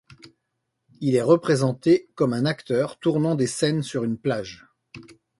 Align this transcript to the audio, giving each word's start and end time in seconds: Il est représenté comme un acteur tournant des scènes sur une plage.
Il 0.99 1.13
est 1.15 1.21
représenté 1.21 2.09
comme 2.15 2.33
un 2.33 2.45
acteur 2.47 2.97
tournant 2.97 3.35
des 3.35 3.45
scènes 3.45 3.83
sur 3.83 4.03
une 4.03 4.17
plage. 4.17 4.65